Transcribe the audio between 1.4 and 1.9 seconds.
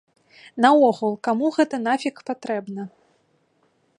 гэта